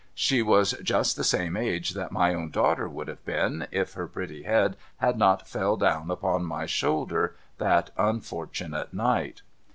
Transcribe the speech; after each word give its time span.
She 0.15 0.41
was 0.41 0.71
just 0.81 1.15
the 1.15 1.23
same 1.23 1.55
age 1.55 1.91
that 1.91 2.11
my 2.11 2.33
own 2.33 2.49
daughter 2.49 2.89
would 2.89 3.07
have 3.07 3.23
been, 3.23 3.67
if 3.69 3.93
her 3.93 4.07
pretty 4.07 4.41
head 4.41 4.75
had 4.97 5.15
not 5.15 5.47
fell 5.47 5.77
down 5.77 6.09
upon 6.09 6.43
my 6.43 6.65
shoulder 6.65 7.35
that 7.59 7.91
unfortunate 7.99 8.95
night. 8.95 9.43